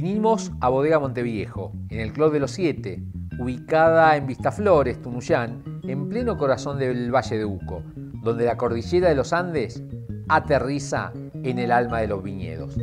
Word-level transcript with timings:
Vinimos 0.00 0.52
a 0.60 0.68
Bodega 0.68 1.00
Monteviejo, 1.00 1.72
en 1.88 1.98
el 1.98 2.12
Club 2.12 2.32
de 2.32 2.38
los 2.38 2.52
Siete, 2.52 3.02
ubicada 3.40 4.14
en 4.14 4.28
Vistaflores, 4.28 5.02
Tunuyán, 5.02 5.80
en 5.82 6.08
pleno 6.08 6.38
corazón 6.38 6.78
del 6.78 7.12
Valle 7.12 7.36
de 7.36 7.44
Uco, 7.44 7.82
donde 8.22 8.44
la 8.44 8.56
cordillera 8.56 9.08
de 9.08 9.16
los 9.16 9.32
Andes 9.32 9.82
aterriza 10.28 11.12
en 11.42 11.58
el 11.58 11.72
alma 11.72 11.98
de 11.98 12.06
los 12.06 12.22
viñedos. 12.22 12.76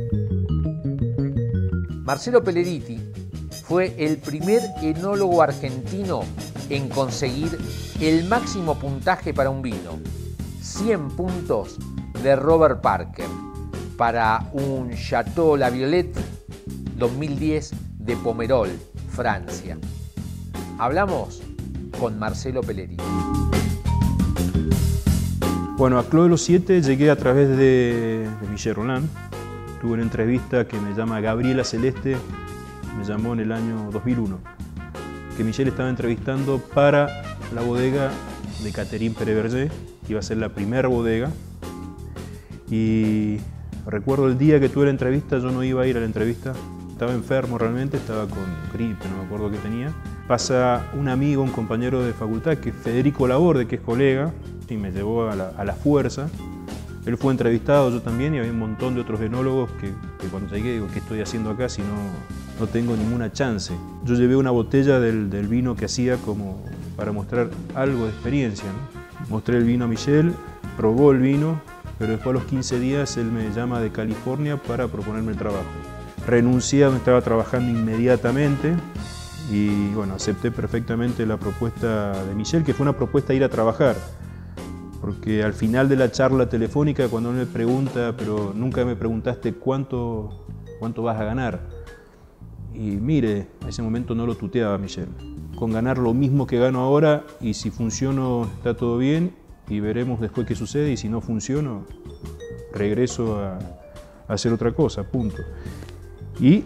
Marcelo 2.04 2.44
Pelleriti 2.44 2.98
fue 3.64 3.94
el 3.96 4.18
primer 4.18 4.60
enólogo 4.82 5.40
argentino 5.40 6.20
en 6.68 6.90
conseguir 6.90 7.56
el 7.98 8.28
máximo 8.28 8.78
puntaje 8.78 9.32
para 9.32 9.48
un 9.48 9.62
vino, 9.62 9.98
100 10.60 11.16
puntos 11.16 11.78
de 12.22 12.36
Robert 12.36 12.82
Parker, 12.82 13.24
para 13.96 14.50
un 14.52 14.90
Chateau 14.90 15.56
La 15.56 15.70
Violette 15.70 16.35
2010 16.96 17.72
de 17.98 18.16
Pomerol, 18.16 18.70
Francia. 19.10 19.76
Hablamos 20.78 21.42
con 21.98 22.18
Marcelo 22.18 22.62
Pellerini. 22.62 23.02
Bueno, 25.76 25.98
a 25.98 26.08
Club 26.08 26.24
de 26.24 26.28
los 26.30 26.42
Siete 26.42 26.80
llegué 26.80 27.10
a 27.10 27.16
través 27.16 27.54
de, 27.56 28.26
Michel 28.50 28.74
Roland. 28.74 29.08
Tuve 29.80 29.92
una 29.92 30.02
entrevista 30.02 30.66
que 30.66 30.80
me 30.80 30.94
llama 30.94 31.20
Gabriela 31.20 31.64
Celeste, 31.64 32.16
me 32.96 33.04
llamó 33.04 33.34
en 33.34 33.40
el 33.40 33.52
año 33.52 33.90
2001, 33.92 34.38
que 35.36 35.44
Michel 35.44 35.68
estaba 35.68 35.90
entrevistando 35.90 36.58
para 36.58 37.38
la 37.54 37.60
bodega 37.60 38.10
de 38.64 38.72
Catherine 38.72 39.14
Pereverger, 39.14 39.68
que 40.06 40.12
iba 40.12 40.20
a 40.20 40.22
ser 40.22 40.38
la 40.38 40.48
primera 40.48 40.88
bodega. 40.88 41.30
Y 42.70 43.36
recuerdo 43.86 44.28
el 44.28 44.38
día 44.38 44.58
que 44.58 44.70
tuve 44.70 44.86
la 44.86 44.92
entrevista, 44.92 45.38
yo 45.38 45.50
no 45.50 45.62
iba 45.62 45.82
a 45.82 45.86
ir 45.86 45.98
a 45.98 46.00
la 46.00 46.06
entrevista, 46.06 46.54
estaba 46.96 47.12
enfermo 47.12 47.58
realmente, 47.58 47.98
estaba 47.98 48.26
con 48.26 48.46
gripe, 48.72 49.06
no 49.10 49.18
me 49.18 49.24
acuerdo 49.24 49.50
qué 49.50 49.58
tenía. 49.58 49.92
Pasa 50.26 50.86
un 50.94 51.08
amigo, 51.08 51.42
un 51.42 51.50
compañero 51.50 52.02
de 52.02 52.14
facultad, 52.14 52.56
que 52.56 52.70
es 52.70 52.74
Federico 52.74 53.28
Laborde, 53.28 53.66
que 53.66 53.76
es 53.76 53.82
colega, 53.82 54.32
y 54.66 54.78
me 54.78 54.90
llevó 54.90 55.28
a 55.28 55.36
la, 55.36 55.72
fuerza. 55.74 56.30
Él 57.04 57.18
fue 57.18 57.32
entrevistado, 57.32 57.90
yo 57.90 58.00
también, 58.00 58.34
y 58.34 58.38
había 58.38 58.50
un 58.50 58.58
montón 58.58 58.94
de 58.94 59.02
otros 59.02 59.20
enólogos 59.20 59.70
que, 59.72 59.92
cuando 60.30 60.54
llegué 60.54 60.72
digo, 60.72 60.88
¿qué 60.90 61.00
estoy 61.00 61.20
haciendo 61.20 61.50
acá 61.50 61.68
si 61.68 61.82
no, 61.82 61.96
no 62.58 62.66
tengo 62.66 62.96
ninguna 62.96 63.30
chance? 63.30 63.74
Yo 64.06 64.14
llevé 64.14 64.34
una 64.34 64.50
botella 64.50 64.98
del, 64.98 65.28
vino 65.48 65.76
que 65.76 65.84
hacía 65.84 66.16
como 66.16 66.64
para 66.96 67.12
mostrar 67.12 67.50
algo 67.74 68.04
de 68.04 68.10
experiencia. 68.10 68.70
Mostré 69.28 69.58
el 69.58 69.64
vino 69.64 69.84
a 69.84 69.88
Michelle, 69.88 70.32
probó 70.78 71.12
el 71.12 71.18
vino, 71.18 71.60
pero 71.98 72.12
después 72.12 72.34
a 72.34 72.38
los 72.38 72.44
15 72.44 72.80
días 72.80 73.18
él 73.18 73.26
me 73.26 73.50
llama 73.50 73.80
de 73.80 73.92
California 73.92 74.56
para 74.56 74.88
proponerme 74.88 75.32
el 75.32 75.36
trabajo. 75.36 75.66
Donde 76.26 76.96
estaba 76.96 77.20
trabajando 77.20 77.70
inmediatamente 77.70 78.74
y 79.48 79.90
bueno, 79.94 80.14
acepté 80.14 80.50
perfectamente 80.50 81.24
la 81.24 81.36
propuesta 81.36 82.24
de 82.24 82.34
Michelle, 82.34 82.64
que 82.64 82.74
fue 82.74 82.82
una 82.82 82.96
propuesta 82.96 83.28
de 83.28 83.36
ir 83.36 83.44
a 83.44 83.48
trabajar. 83.48 83.94
Porque 85.00 85.44
al 85.44 85.52
final 85.52 85.88
de 85.88 85.94
la 85.94 86.10
charla 86.10 86.48
telefónica, 86.48 87.06
cuando 87.08 87.30
él 87.30 87.36
me 87.36 87.46
pregunta, 87.46 88.12
pero 88.18 88.52
nunca 88.52 88.84
me 88.84 88.96
preguntaste 88.96 89.54
cuánto, 89.54 90.46
cuánto 90.80 91.04
vas 91.04 91.20
a 91.20 91.24
ganar. 91.24 91.60
Y 92.74 92.96
mire, 92.96 93.46
a 93.64 93.68
ese 93.68 93.82
momento 93.82 94.16
no 94.16 94.26
lo 94.26 94.34
tuteaba 94.34 94.76
Michelle. 94.78 95.12
Con 95.56 95.70
ganar 95.70 95.96
lo 95.96 96.12
mismo 96.12 96.48
que 96.48 96.58
gano 96.58 96.80
ahora 96.80 97.24
y 97.40 97.54
si 97.54 97.70
funciono 97.70 98.50
está 98.56 98.76
todo 98.76 98.98
bien 98.98 99.32
y 99.68 99.78
veremos 99.78 100.20
después 100.20 100.44
qué 100.44 100.56
sucede 100.56 100.90
y 100.90 100.96
si 100.96 101.08
no 101.08 101.20
funciono 101.20 101.86
regreso 102.72 103.38
a, 103.38 103.58
a 104.26 104.34
hacer 104.34 104.52
otra 104.52 104.72
cosa, 104.72 105.04
punto 105.04 105.40
y 106.40 106.64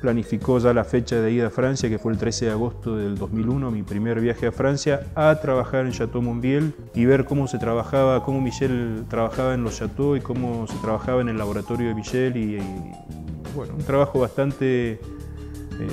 planificó 0.00 0.58
ya 0.58 0.72
la 0.72 0.84
fecha 0.84 1.20
de 1.20 1.32
ida 1.32 1.48
a 1.48 1.50
Francia, 1.50 1.88
que 1.88 1.98
fue 1.98 2.12
el 2.12 2.18
13 2.18 2.46
de 2.46 2.50
agosto 2.52 2.96
del 2.96 3.16
2001, 3.18 3.70
mi 3.70 3.82
primer 3.82 4.20
viaje 4.20 4.46
a 4.46 4.52
Francia, 4.52 5.06
a 5.14 5.34
trabajar 5.40 5.86
en 5.86 5.92
Chateau 5.92 6.22
Monbiel 6.22 6.72
y 6.94 7.04
ver 7.04 7.24
cómo 7.24 7.46
se 7.46 7.58
trabajaba, 7.58 8.24
cómo 8.24 8.40
Michel 8.40 9.04
trabajaba 9.08 9.54
en 9.54 9.62
los 9.62 9.78
chateaux 9.78 10.18
y 10.18 10.20
cómo 10.22 10.66
se 10.66 10.76
trabajaba 10.78 11.20
en 11.20 11.28
el 11.28 11.38
laboratorio 11.38 11.88
de 11.88 11.94
Michel 11.94 12.36
y, 12.36 12.58
bueno, 13.54 13.74
un 13.74 13.84
trabajo 13.84 14.20
bastante 14.20 14.92
eh, 14.92 14.98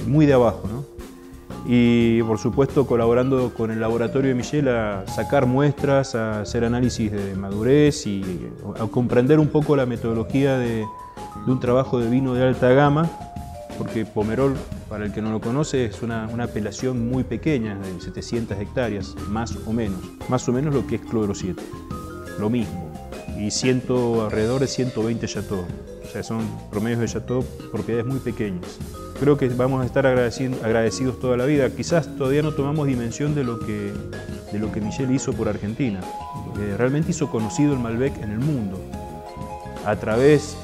muy 0.07 0.25
de 0.25 0.33
abajo. 0.33 0.85
Y 1.69 2.21
por 2.23 2.37
supuesto 2.37 2.87
colaborando 2.87 3.53
con 3.53 3.71
el 3.71 3.81
laboratorio 3.81 4.29
de 4.29 4.35
Michel 4.35 4.69
a 4.69 5.05
sacar 5.07 5.45
muestras, 5.47 6.15
a 6.15 6.41
hacer 6.41 6.63
análisis 6.63 7.11
de 7.11 7.35
madurez 7.35 8.07
y 8.07 8.23
a 8.79 8.87
comprender 8.87 9.37
un 9.37 9.49
poco 9.49 9.75
la 9.75 9.85
metodología 9.85 10.57
de, 10.57 10.85
de 11.45 11.51
un 11.51 11.59
trabajo 11.59 11.99
de 11.99 12.09
vino 12.09 12.33
de 12.33 12.43
alta 12.43 12.69
gama, 12.69 13.09
porque 13.77 14.05
Pomerol, 14.05 14.55
para 14.89 15.05
el 15.05 15.13
que 15.13 15.21
no 15.21 15.31
lo 15.31 15.39
conoce, 15.39 15.85
es 15.85 16.01
una, 16.01 16.25
apelación 16.25 17.09
muy 17.09 17.23
pequeña, 17.23 17.77
de 17.77 18.01
700 18.01 18.59
hectáreas, 18.59 19.15
más 19.29 19.55
o 19.65 19.73
menos. 19.73 19.99
Más 20.29 20.47
o 20.49 20.51
menos 20.51 20.73
lo 20.73 20.87
que 20.87 20.95
es 20.95 21.01
Clodero 21.01 21.35
7, 21.35 21.61
lo 22.39 22.49
mismo. 22.49 22.91
Y 23.37 23.51
ciento, 23.51 24.25
alrededor 24.25 24.61
de 24.61 24.67
120 24.67 25.27
chateaux. 25.27 25.65
O 26.03 26.09
sea, 26.09 26.23
son 26.23 26.47
promedios 26.71 27.01
de 27.01 27.07
chateau, 27.07 27.43
propiedades 27.71 28.07
muy 28.07 28.19
pequeñas. 28.19 28.79
Creo 29.19 29.37
que 29.37 29.49
vamos 29.49 29.83
a 29.83 29.85
estar 29.85 30.05
agradecidos 30.05 31.19
toda 31.19 31.37
la 31.37 31.45
vida. 31.45 31.69
Quizás 31.69 32.15
todavía 32.17 32.41
no 32.41 32.53
tomamos 32.53 32.87
dimensión 32.87 33.35
de 33.35 33.43
lo 33.43 33.59
que, 33.59 33.91
de 34.51 34.59
lo 34.59 34.71
que 34.71 34.79
Michel 34.79 35.11
hizo 35.11 35.33
por 35.33 35.49
Argentina. 35.49 36.01
realmente 36.77 37.11
hizo 37.11 37.29
conocido 37.29 37.73
el 37.73 37.79
Malbec 37.79 38.21
en 38.21 38.31
el 38.31 38.39
mundo. 38.39 38.79
A 39.85 39.95
través 39.95 40.57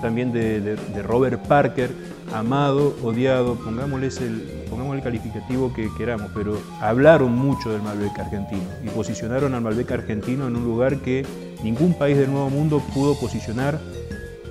también 0.00 0.32
de, 0.32 0.76
Robert 1.02 1.46
Parker, 1.46 1.90
amado, 2.34 2.96
odiado, 3.02 3.54
pongámosle 3.56 4.08
el, 4.08 5.02
calificativo 5.02 5.72
que 5.72 5.88
queramos, 5.96 6.30
pero 6.34 6.60
hablaron 6.80 7.32
mucho 7.32 7.70
del 7.70 7.82
Malbec 7.82 8.18
argentino 8.18 8.62
y 8.84 8.88
posicionaron 8.88 9.54
al 9.54 9.60
Malbec 9.60 9.92
argentino 9.92 10.46
en 10.46 10.56
un 10.56 10.64
lugar 10.64 10.96
que 10.96 11.24
ningún 11.62 11.94
país 11.94 12.16
del 12.16 12.30
Nuevo 12.30 12.50
Mundo 12.50 12.82
pudo 12.92 13.14
posicionar 13.18 13.78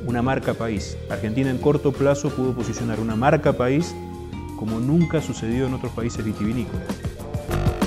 una 0.05 0.21
marca 0.21 0.53
país. 0.53 0.97
Argentina 1.09 1.49
en 1.49 1.57
corto 1.57 1.91
plazo 1.91 2.29
pudo 2.29 2.53
posicionar 2.53 2.99
una 2.99 3.15
marca 3.15 3.53
país 3.53 3.93
como 4.57 4.79
nunca 4.79 5.21
sucedió 5.21 5.67
en 5.67 5.73
otros 5.73 5.91
países 5.91 6.23
vitivinícolas. 6.23 6.87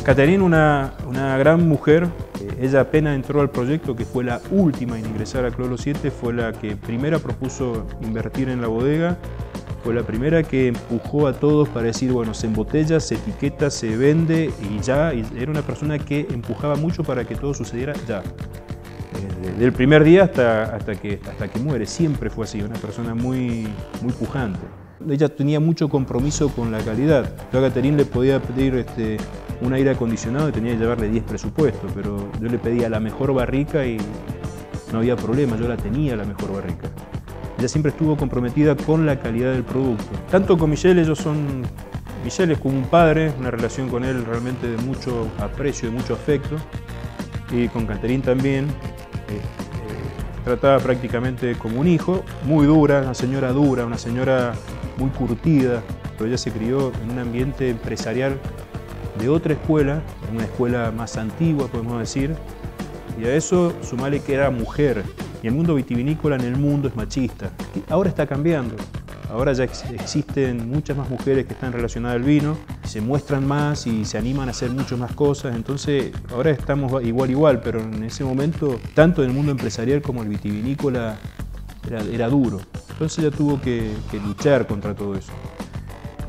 Caterina, 0.04 0.92
una 1.06 1.38
gran 1.38 1.66
mujer, 1.66 2.08
ella 2.60 2.82
apenas 2.82 3.14
entró 3.14 3.40
al 3.40 3.50
proyecto, 3.50 3.96
que 3.96 4.04
fue 4.04 4.22
la 4.22 4.40
última 4.50 4.98
en 4.98 5.06
ingresar 5.06 5.46
a 5.46 5.50
Clolo 5.50 5.78
7, 5.78 6.10
fue 6.10 6.34
la 6.34 6.52
que 6.52 6.76
primera 6.76 7.18
propuso 7.18 7.86
invertir 8.02 8.50
en 8.50 8.60
la 8.60 8.68
bodega, 8.68 9.16
fue 9.82 9.94
la 9.94 10.02
primera 10.02 10.42
que 10.42 10.68
empujó 10.68 11.26
a 11.26 11.32
todos 11.32 11.70
para 11.70 11.86
decir, 11.86 12.12
bueno, 12.12 12.34
se 12.34 12.48
embotella, 12.48 13.00
se 13.00 13.14
etiqueta, 13.14 13.70
se 13.70 13.96
vende 13.96 14.50
y 14.70 14.78
ya, 14.82 15.10
era 15.12 15.50
una 15.50 15.62
persona 15.62 15.98
que 15.98 16.26
empujaba 16.30 16.76
mucho 16.76 17.02
para 17.02 17.24
que 17.24 17.34
todo 17.34 17.54
sucediera 17.54 17.94
ya. 18.06 18.22
Desde 19.42 19.64
el 19.64 19.72
primer 19.72 20.04
día 20.04 20.24
hasta, 20.24 20.64
hasta, 20.76 20.94
que, 20.96 21.18
hasta 21.30 21.48
que 21.48 21.58
muere, 21.60 21.86
siempre 21.86 22.28
fue 22.28 22.44
así, 22.44 22.60
una 22.60 22.76
persona 22.76 23.14
muy, 23.14 23.66
muy 24.02 24.12
pujante. 24.12 24.60
Ella 25.08 25.30
tenía 25.30 25.60
mucho 25.60 25.88
compromiso 25.88 26.50
con 26.50 26.70
la 26.70 26.80
calidad. 26.80 27.32
Yo 27.50 27.58
a 27.58 27.62
Caterín 27.62 27.96
le 27.96 28.04
podía 28.04 28.38
pedir 28.38 28.74
este, 28.74 29.16
un 29.60 29.72
aire 29.72 29.90
acondicionado 29.90 30.48
y 30.48 30.52
tenía 30.52 30.72
que 30.72 30.78
llevarle 30.78 31.08
10 31.08 31.24
presupuestos, 31.24 31.90
pero 31.94 32.28
yo 32.40 32.48
le 32.48 32.58
pedía 32.58 32.88
la 32.88 33.00
mejor 33.00 33.34
barrica 33.34 33.84
y 33.84 33.98
no 34.92 34.98
había 34.98 35.16
problema, 35.16 35.56
yo 35.56 35.68
la 35.68 35.76
tenía 35.76 36.16
la 36.16 36.24
mejor 36.24 36.52
barrica. 36.52 36.88
Ella 37.58 37.68
siempre 37.68 37.90
estuvo 37.90 38.16
comprometida 38.16 38.74
con 38.74 39.04
la 39.04 39.20
calidad 39.20 39.52
del 39.52 39.64
producto. 39.64 40.06
Tanto 40.30 40.56
con 40.56 40.70
Michelle, 40.70 41.02
ellos 41.02 41.18
son... 41.18 41.62
Michelle 42.24 42.54
es 42.54 42.58
como 42.58 42.78
un 42.78 42.84
padre, 42.84 43.32
una 43.38 43.50
relación 43.50 43.88
con 43.88 44.04
él 44.04 44.24
realmente 44.24 44.66
de 44.66 44.76
mucho 44.78 45.28
aprecio, 45.38 45.90
de 45.90 45.96
mucho 45.96 46.14
afecto. 46.14 46.56
Y 47.50 47.68
con 47.68 47.86
Caterín 47.86 48.22
también. 48.22 48.64
Eh, 48.64 49.36
eh, 49.36 50.44
trataba 50.44 50.78
prácticamente 50.78 51.54
como 51.56 51.80
un 51.80 51.86
hijo, 51.86 52.24
muy 52.46 52.66
dura, 52.66 53.02
una 53.02 53.14
señora 53.14 53.52
dura, 53.52 53.84
una 53.84 53.98
señora 53.98 54.54
muy 54.96 55.10
curtida, 55.10 55.82
pero 56.16 56.28
ella 56.28 56.38
se 56.38 56.50
crió 56.52 56.92
en 57.02 57.10
un 57.10 57.18
ambiente 57.18 57.68
empresarial 57.70 58.38
de 59.18 59.28
otra 59.28 59.54
escuela, 59.54 60.02
una 60.32 60.44
escuela 60.44 60.90
más 60.90 61.16
antigua, 61.16 61.68
podemos 61.68 61.98
decir, 61.98 62.34
y 63.20 63.24
a 63.24 63.34
eso 63.34 63.72
sumale 63.82 64.20
que 64.20 64.34
era 64.34 64.50
mujer, 64.50 65.04
y 65.42 65.46
el 65.46 65.54
mundo 65.54 65.74
vitivinícola 65.74 66.36
en 66.36 66.42
el 66.42 66.56
mundo 66.56 66.88
es 66.88 66.96
machista. 66.96 67.50
ahora 67.88 68.08
está 68.08 68.26
cambiando, 68.26 68.76
ahora 69.30 69.52
ya 69.52 69.64
existen 69.64 70.68
muchas 70.68 70.96
más 70.96 71.08
mujeres 71.08 71.46
que 71.46 71.52
están 71.52 71.72
relacionadas 71.72 72.16
al 72.16 72.22
vino, 72.22 72.56
se 72.84 73.00
muestran 73.00 73.46
más 73.46 73.86
y 73.86 74.04
se 74.04 74.18
animan 74.18 74.48
a 74.48 74.50
hacer 74.52 74.70
muchas 74.70 74.98
más 74.98 75.12
cosas, 75.12 75.54
entonces 75.54 76.12
ahora 76.32 76.50
estamos 76.50 77.02
igual 77.04 77.30
igual, 77.30 77.60
pero 77.60 77.80
en 77.80 78.04
ese 78.04 78.24
momento, 78.24 78.80
tanto 78.94 79.22
en 79.22 79.30
el 79.30 79.36
mundo 79.36 79.52
empresarial 79.52 80.02
como 80.02 80.22
el 80.22 80.28
vitivinícola, 80.28 81.16
era, 82.12 82.28
duro. 82.28 82.60
Entonces 82.90 83.18
ella 83.18 83.34
tuvo 83.34 83.60
que, 83.60 83.92
que 84.10 84.18
luchar 84.18 84.66
contra 84.66 84.94
todo 84.94 85.16
eso. 85.16 85.32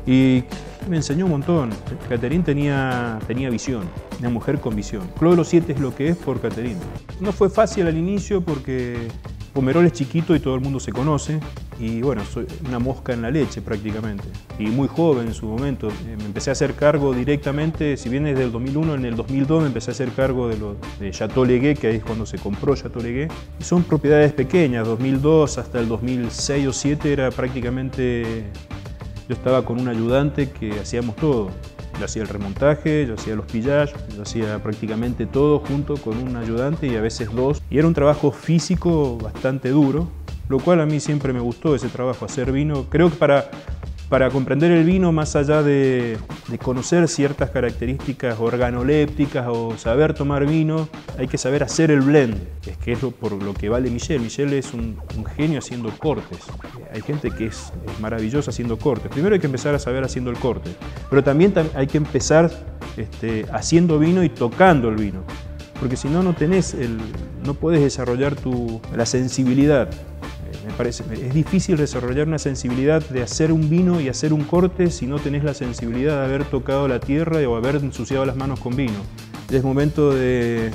Y 0.06 0.44
me 0.88 0.96
enseñó 0.96 1.26
un 1.26 1.32
montón. 1.32 1.70
Caterín 2.08 2.42
tenía, 2.42 3.18
tenía 3.26 3.50
visión, 3.50 3.82
una 4.18 4.30
mujer 4.30 4.60
con 4.60 4.74
visión. 4.74 5.08
Club 5.18 5.32
de 5.32 5.36
los 5.38 5.48
Siete 5.48 5.72
es 5.72 5.80
lo 5.80 5.94
que 5.94 6.08
es 6.08 6.16
por 6.16 6.40
Caterín. 6.40 6.76
No 7.20 7.32
fue 7.32 7.50
fácil 7.50 7.86
al 7.86 7.96
inicio 7.96 8.40
porque 8.40 9.08
Pomerol 9.52 9.84
es 9.86 9.92
chiquito 9.92 10.34
y 10.34 10.40
todo 10.40 10.54
el 10.54 10.60
mundo 10.60 10.80
se 10.80 10.92
conoce 10.92 11.40
y 11.78 12.00
bueno, 12.00 12.22
soy 12.24 12.46
una 12.66 12.78
mosca 12.78 13.12
en 13.12 13.22
la 13.22 13.30
leche 13.30 13.60
prácticamente. 13.60 14.24
Y 14.58 14.66
muy 14.66 14.88
joven 14.88 15.26
en 15.28 15.34
su 15.34 15.46
momento. 15.46 15.88
Eh, 15.88 16.16
me 16.16 16.24
empecé 16.24 16.50
a 16.50 16.52
hacer 16.52 16.74
cargo 16.74 17.12
directamente, 17.12 17.96
si 17.96 18.08
bien 18.08 18.24
desde 18.24 18.44
el 18.44 18.52
2001, 18.52 18.94
en 18.94 19.04
el 19.04 19.16
2002 19.16 19.62
me 19.62 19.66
empecé 19.66 19.90
a 19.90 19.92
hacer 19.92 20.10
cargo 20.12 20.48
de, 20.48 20.58
lo, 20.58 20.76
de 21.00 21.10
Chateau 21.10 21.44
Legué, 21.44 21.74
que 21.74 21.88
ahí 21.88 21.96
es 21.96 22.04
cuando 22.04 22.24
se 22.24 22.38
compró 22.38 22.76
Chateau 22.76 23.02
Legué. 23.02 23.28
Y 23.58 23.64
son 23.64 23.82
propiedades 23.82 24.32
pequeñas, 24.32 24.86
2002 24.86 25.58
hasta 25.58 25.80
el 25.80 25.88
2006 25.88 26.62
o 26.62 26.66
2007 26.66 27.12
era 27.12 27.30
prácticamente... 27.30 28.44
Estaba 29.32 29.64
con 29.64 29.80
un 29.80 29.88
ayudante 29.88 30.50
que 30.50 30.78
hacíamos 30.78 31.16
todo. 31.16 31.50
Yo 31.98 32.04
hacía 32.04 32.22
el 32.22 32.28
remontaje, 32.28 33.06
yo 33.06 33.14
hacía 33.14 33.34
los 33.36 33.46
pillajes, 33.46 33.94
yo 34.14 34.22
hacía 34.22 34.62
prácticamente 34.62 35.26
todo 35.26 35.58
junto 35.60 35.96
con 35.96 36.16
un 36.16 36.36
ayudante 36.36 36.86
y 36.86 36.96
a 36.96 37.00
veces 37.00 37.32
dos. 37.34 37.62
Y 37.70 37.78
era 37.78 37.86
un 37.86 37.94
trabajo 37.94 38.30
físico 38.32 39.18
bastante 39.18 39.70
duro, 39.70 40.08
lo 40.48 40.58
cual 40.58 40.80
a 40.80 40.86
mí 40.86 41.00
siempre 41.00 41.32
me 41.32 41.40
gustó 41.40 41.74
ese 41.74 41.88
trabajo, 41.88 42.24
hacer 42.24 42.52
vino. 42.52 42.86
Creo 42.88 43.10
que 43.10 43.16
para, 43.16 43.50
para 44.12 44.28
comprender 44.28 44.70
el 44.72 44.84
vino, 44.84 45.10
más 45.10 45.36
allá 45.36 45.62
de, 45.62 46.18
conocer 46.62 47.08
ciertas 47.08 47.48
características 47.48 48.38
organolépticas 48.38 49.46
o 49.48 49.78
saber 49.78 50.12
tomar 50.12 50.46
vino, 50.46 50.86
hay 51.16 51.28
que 51.28 51.38
saber 51.38 51.62
hacer 51.62 51.90
el 51.90 52.02
blend, 52.02 52.36
es 52.66 52.76
que 52.76 52.92
es 52.92 52.98
por 52.98 53.32
lo 53.42 53.54
que 53.54 53.70
vale 53.70 53.88
Michel. 53.88 54.20
Michel 54.20 54.52
es 54.52 54.74
un, 54.74 54.98
genio 55.34 55.60
haciendo 55.60 55.88
cortes. 55.96 56.40
Hay 56.92 57.00
gente 57.00 57.30
que 57.30 57.46
es, 57.46 57.72
maravillosa 58.02 58.50
haciendo 58.50 58.78
cortes. 58.78 59.10
Primero 59.10 59.32
hay 59.34 59.40
que 59.40 59.46
empezar 59.46 59.74
a 59.74 59.78
saber 59.78 60.04
haciendo 60.04 60.30
el 60.30 60.36
corte, 60.36 60.70
pero 61.08 61.24
también 61.24 61.54
hay 61.74 61.86
que 61.86 61.96
empezar 61.96 62.50
este, 62.98 63.46
haciendo 63.50 63.98
vino 63.98 64.22
y 64.22 64.28
tocando 64.28 64.90
el 64.90 64.96
vino 64.96 65.24
porque 65.80 65.96
si 65.96 66.06
no 66.06 66.22
no 66.22 66.32
tenés 66.32 66.74
el, 66.74 66.98
no 67.44 67.54
puedes 67.54 67.80
desarrollar 67.80 68.36
tu, 68.36 68.80
la 68.94 69.04
sensibilidad 69.04 69.90
me 70.66 70.72
parece, 70.72 71.04
es 71.12 71.34
difícil 71.34 71.76
desarrollar 71.76 72.28
una 72.28 72.38
sensibilidad 72.38 73.02
de 73.08 73.22
hacer 73.22 73.52
un 73.52 73.68
vino 73.68 74.00
y 74.00 74.08
hacer 74.08 74.32
un 74.32 74.44
corte 74.44 74.90
si 74.90 75.06
no 75.06 75.18
tenés 75.18 75.44
la 75.44 75.54
sensibilidad 75.54 76.18
de 76.18 76.24
haber 76.24 76.44
tocado 76.44 76.88
la 76.88 77.00
tierra 77.00 77.38
o 77.48 77.56
haber 77.56 77.76
ensuciado 77.76 78.24
las 78.24 78.36
manos 78.36 78.60
con 78.60 78.76
vino. 78.76 78.98
Es 79.50 79.62
momento 79.64 80.14
de, 80.14 80.70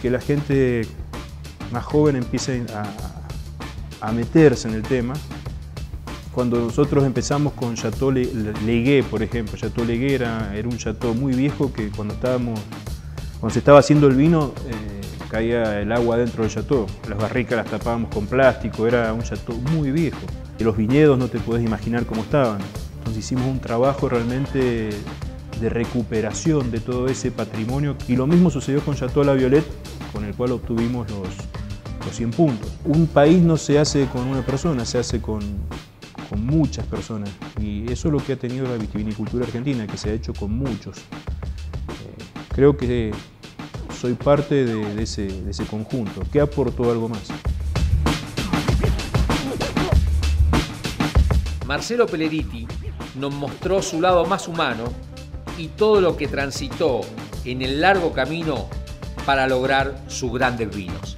que 0.00 0.10
la 0.10 0.20
gente 0.20 0.86
más 1.72 1.84
joven 1.84 2.16
empiece 2.16 2.62
a, 4.00 4.12
meterse 4.12 4.68
en 4.68 4.74
el 4.74 4.82
tema. 4.82 5.14
Cuando 6.32 6.58
nosotros 6.58 7.04
empezamos 7.04 7.52
con 7.52 7.74
Chateau 7.74 8.12
Legué, 8.12 9.02
por 9.02 9.22
ejemplo, 9.22 9.58
Chateau 9.58 9.84
Legué 9.84 10.14
era, 10.14 10.52
un 10.64 10.78
chateau 10.78 11.14
muy 11.14 11.34
viejo 11.34 11.72
que 11.72 11.90
cuando 11.90 12.14
estábamos, 12.14 12.60
cuando 13.40 13.52
se 13.52 13.58
estaba 13.58 13.80
haciendo 13.80 14.06
el 14.06 14.14
vino, 14.14 14.54
eh, 14.68 14.97
caía 15.28 15.80
el 15.80 15.92
agua 15.92 16.16
dentro 16.16 16.42
del 16.42 16.52
chateau. 16.52 16.86
Las 17.08 17.18
barricas 17.18 17.56
las 17.56 17.66
tapábamos 17.66 18.12
con 18.12 18.26
plástico, 18.26 18.86
era 18.86 19.12
un 19.12 19.22
chateau 19.22 19.56
muy 19.72 19.90
viejo. 19.90 20.18
Y 20.58 20.64
los 20.64 20.76
viñedos 20.76 21.18
no 21.18 21.28
te 21.28 21.38
puedes 21.38 21.64
imaginar 21.64 22.04
cómo 22.06 22.22
estaban. 22.22 22.58
Entonces 22.98 23.24
hicimos 23.24 23.46
un 23.46 23.60
trabajo 23.60 24.08
realmente 24.08 24.90
de 25.60 25.68
recuperación 25.68 26.70
de 26.70 26.80
todo 26.80 27.06
ese 27.06 27.30
patrimonio. 27.30 27.96
Y 28.08 28.16
lo 28.16 28.26
mismo 28.26 28.50
sucedió 28.50 28.80
con 28.80 28.94
Chateau 28.94 29.24
La 29.24 29.34
Violette, 29.34 29.68
con 30.12 30.24
el 30.24 30.34
cual 30.34 30.52
obtuvimos 30.52 31.08
los, 31.10 31.28
los 32.04 32.16
100 32.16 32.30
puntos. 32.30 32.72
Un 32.84 33.06
país 33.06 33.42
no 33.42 33.56
se 33.56 33.78
hace 33.78 34.06
con 34.06 34.26
una 34.26 34.42
persona, 34.42 34.84
se 34.84 34.98
hace 34.98 35.20
con, 35.20 35.40
con 36.28 36.44
muchas 36.44 36.86
personas. 36.86 37.30
Y 37.60 37.90
eso 37.90 38.08
es 38.08 38.12
lo 38.12 38.18
que 38.18 38.34
ha 38.34 38.36
tenido 38.36 38.66
la 38.66 38.76
vitivinicultura 38.76 39.44
argentina, 39.44 39.86
que 39.86 39.96
se 39.96 40.10
ha 40.10 40.12
hecho 40.12 40.32
con 40.32 40.52
muchos. 40.52 40.98
Eh, 40.98 42.24
creo 42.54 42.76
que 42.76 43.12
soy 44.00 44.14
parte 44.14 44.64
de, 44.64 45.02
ese, 45.02 45.66
conjunto. 45.68 46.22
¿Qué 46.32 46.40
aportó 46.40 46.90
algo 46.90 47.08
más? 47.08 47.28
Marcelo 51.66 52.06
Peleriti 52.06 52.66
nos 53.16 53.34
mostró 53.34 53.82
su 53.82 54.00
lado 54.00 54.24
más 54.24 54.46
humano 54.46 54.84
y 55.58 55.68
todo 55.68 56.00
lo 56.00 56.16
que 56.16 56.28
transitó 56.28 57.00
en 57.44 57.62
el 57.62 57.80
largo 57.80 58.12
camino 58.12 58.68
para 59.26 59.46
lograr 59.48 59.98
sus 60.06 60.32
grandes 60.32 60.74
vinos. 60.74 61.16